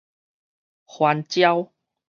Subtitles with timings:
[0.97, 1.71] 翻招